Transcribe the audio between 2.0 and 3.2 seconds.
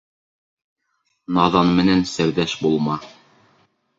серҙәш булма.